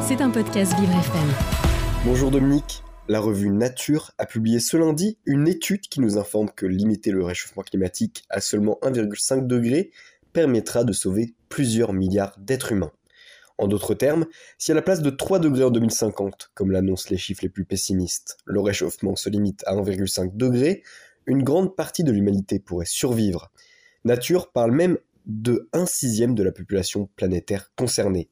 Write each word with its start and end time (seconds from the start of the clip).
C'est 0.00 0.22
un 0.22 0.30
podcast 0.30 0.72
Vivre 0.80 0.96
FM. 0.96 1.28
Bonjour 2.06 2.30
Dominique. 2.30 2.82
La 3.08 3.20
revue 3.20 3.50
Nature 3.50 4.12
a 4.16 4.24
publié 4.24 4.58
ce 4.58 4.78
lundi 4.78 5.18
une 5.26 5.46
étude 5.46 5.82
qui 5.82 6.00
nous 6.00 6.16
informe 6.16 6.48
que 6.48 6.64
limiter 6.64 7.10
le 7.10 7.22
réchauffement 7.22 7.62
climatique 7.62 8.24
à 8.30 8.40
seulement 8.40 8.78
1,5 8.80 9.46
degré 9.46 9.90
permettra 10.32 10.84
de 10.84 10.94
sauver 10.94 11.34
plusieurs 11.50 11.92
milliards 11.92 12.38
d'êtres 12.38 12.72
humains. 12.72 12.92
En 13.58 13.68
d'autres 13.68 13.92
termes, 13.92 14.24
si 14.56 14.72
à 14.72 14.74
la 14.74 14.80
place 14.80 15.02
de 15.02 15.10
3 15.10 15.40
degrés 15.40 15.64
en 15.64 15.70
2050, 15.70 16.52
comme 16.54 16.70
l'annoncent 16.70 17.08
les 17.10 17.18
chiffres 17.18 17.42
les 17.42 17.50
plus 17.50 17.66
pessimistes, 17.66 18.38
le 18.46 18.60
réchauffement 18.60 19.14
se 19.14 19.28
limite 19.28 19.62
à 19.66 19.74
1,5 19.74 20.38
degré, 20.38 20.82
une 21.26 21.42
grande 21.42 21.76
partie 21.76 22.02
de 22.02 22.12
l'humanité 22.12 22.60
pourrait 22.60 22.86
survivre. 22.86 23.50
Nature 24.04 24.50
parle 24.52 24.72
même 24.72 24.96
de 25.26 25.68
1 25.74 25.84
sixième 25.84 26.34
de 26.34 26.42
la 26.42 26.52
population 26.52 27.10
planétaire 27.14 27.70
concernée. 27.76 28.30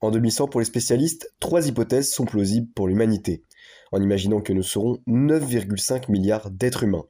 En 0.00 0.10
2100, 0.12 0.48
pour 0.48 0.60
les 0.60 0.66
spécialistes, 0.66 1.34
trois 1.40 1.66
hypothèses 1.66 2.12
sont 2.12 2.24
plausibles 2.24 2.70
pour 2.74 2.86
l'humanité, 2.86 3.42
en 3.90 4.00
imaginant 4.00 4.40
que 4.40 4.52
nous 4.52 4.62
serons 4.62 4.98
9,5 5.08 6.10
milliards 6.10 6.50
d'êtres 6.50 6.84
humains. 6.84 7.06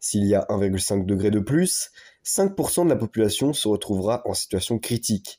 S'il 0.00 0.24
y 0.26 0.34
a 0.34 0.44
1,5 0.48 1.06
degré 1.06 1.30
de 1.30 1.38
plus, 1.38 1.90
5% 2.24 2.84
de 2.84 2.90
la 2.90 2.96
population 2.96 3.52
se 3.52 3.68
retrouvera 3.68 4.22
en 4.24 4.34
situation 4.34 4.78
critique. 4.78 5.38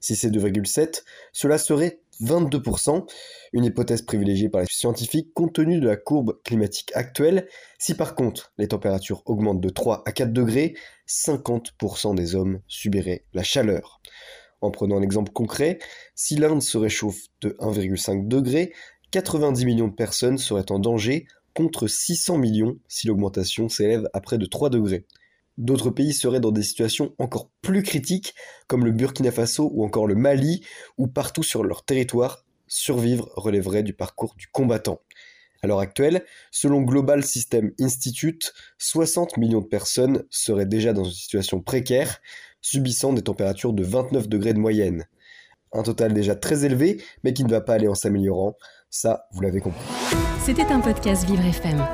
Si 0.00 0.16
c'est 0.16 0.28
2,7, 0.28 1.02
cela 1.32 1.56
serait 1.56 2.00
22%, 2.20 3.08
une 3.52 3.64
hypothèse 3.64 4.02
privilégiée 4.02 4.48
par 4.48 4.60
les 4.60 4.66
scientifiques 4.70 5.32
compte 5.34 5.54
tenu 5.54 5.80
de 5.80 5.86
la 5.86 5.96
courbe 5.96 6.40
climatique 6.44 6.90
actuelle. 6.94 7.48
Si 7.78 7.94
par 7.94 8.14
contre 8.14 8.52
les 8.58 8.68
températures 8.68 9.22
augmentent 9.26 9.60
de 9.60 9.70
3 9.70 10.02
à 10.04 10.12
4 10.12 10.32
degrés, 10.32 10.74
50% 11.08 12.14
des 12.14 12.34
hommes 12.34 12.60
subiraient 12.66 13.24
la 13.32 13.42
chaleur. 13.42 14.00
En 14.60 14.70
prenant 14.70 14.98
un 14.98 15.02
exemple 15.02 15.32
concret, 15.32 15.78
si 16.14 16.36
l'Inde 16.36 16.62
se 16.62 16.78
réchauffe 16.78 17.20
de 17.40 17.50
1,5 17.60 18.28
degré, 18.28 18.72
90 19.10 19.64
millions 19.66 19.88
de 19.88 19.94
personnes 19.94 20.38
seraient 20.38 20.70
en 20.72 20.78
danger 20.78 21.26
contre 21.54 21.86
600 21.86 22.38
millions 22.38 22.78
si 22.88 23.06
l'augmentation 23.06 23.68
s'élève 23.68 24.08
à 24.12 24.20
près 24.20 24.38
de 24.38 24.46
3 24.46 24.70
degrés. 24.70 25.06
D'autres 25.56 25.90
pays 25.90 26.12
seraient 26.12 26.40
dans 26.40 26.50
des 26.50 26.64
situations 26.64 27.14
encore 27.18 27.48
plus 27.62 27.84
critiques, 27.84 28.34
comme 28.66 28.84
le 28.84 28.90
Burkina 28.90 29.30
Faso 29.30 29.70
ou 29.72 29.84
encore 29.84 30.08
le 30.08 30.16
Mali, 30.16 30.64
où 30.98 31.06
partout 31.06 31.44
sur 31.44 31.62
leur 31.62 31.84
territoire, 31.84 32.44
survivre 32.66 33.30
relèverait 33.36 33.84
du 33.84 33.92
parcours 33.92 34.34
du 34.36 34.48
combattant. 34.48 35.00
À 35.62 35.66
l'heure 35.66 35.78
actuelle, 35.78 36.24
selon 36.50 36.82
Global 36.82 37.24
System 37.24 37.72
Institute, 37.80 38.52
60 38.78 39.36
millions 39.36 39.60
de 39.60 39.66
personnes 39.66 40.24
seraient 40.28 40.66
déjà 40.66 40.92
dans 40.92 41.04
une 41.04 41.12
situation 41.12 41.60
précaire, 41.60 42.20
subissant 42.64 43.12
des 43.12 43.22
températures 43.22 43.74
de 43.74 43.84
29 43.84 44.26
degrés 44.26 44.54
de 44.54 44.58
moyenne. 44.58 45.04
Un 45.72 45.82
total 45.82 46.14
déjà 46.14 46.34
très 46.34 46.64
élevé, 46.64 47.02
mais 47.22 47.34
qui 47.34 47.44
ne 47.44 47.50
va 47.50 47.60
pas 47.60 47.74
aller 47.74 47.88
en 47.88 47.94
s'améliorant. 47.94 48.56
Ça, 48.88 49.26
vous 49.32 49.42
l'avez 49.42 49.60
compris. 49.60 49.84
C'était 50.40 50.72
un 50.72 50.80
podcast 50.80 51.24
Vivre 51.26 51.44
FM. 51.44 51.84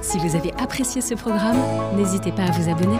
Si 0.00 0.18
vous 0.18 0.34
avez 0.34 0.52
apprécié 0.54 1.02
ce 1.02 1.14
programme, 1.14 1.58
n'hésitez 1.96 2.32
pas 2.32 2.44
à 2.44 2.50
vous 2.52 2.70
abonner. 2.70 2.96